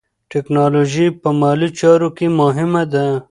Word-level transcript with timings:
ټیکنالوژي 0.31 1.07
په 1.21 1.29
مالي 1.39 1.69
چارو 1.79 2.09
کې 2.17 2.27
مهمه 2.39 2.83
ده. 2.93 3.05